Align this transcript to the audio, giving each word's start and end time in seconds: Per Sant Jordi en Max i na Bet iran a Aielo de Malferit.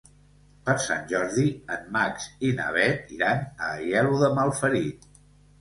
Per 0.69 0.73
Sant 0.85 1.03
Jordi 1.11 1.43
en 1.75 1.83
Max 1.97 2.27
i 2.49 2.53
na 2.63 2.71
Bet 2.79 3.13
iran 3.19 3.45
a 3.67 3.71
Aielo 3.77 4.19
de 4.25 4.31
Malferit. 4.41 5.07